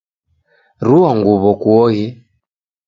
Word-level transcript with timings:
Rua 0.87 1.09
nguw'o 1.17 1.51
kuoghe. 1.61 2.07